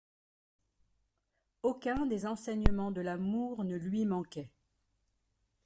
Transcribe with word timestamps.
Aucun 1.61 2.07
des 2.07 2.25
enseignements 2.25 2.89
de 2.89 3.01
l’amour 3.01 3.63
ne 3.63 3.75
lui 3.75 4.03
manquait. 4.07 4.49